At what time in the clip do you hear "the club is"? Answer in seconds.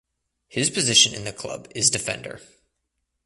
1.25-1.91